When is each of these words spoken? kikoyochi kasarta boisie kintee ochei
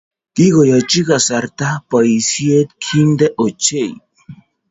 kikoyochi 0.35 1.01
kasarta 1.07 1.67
boisie 1.89 2.57
kintee 2.83 3.33
ochei 3.43 3.91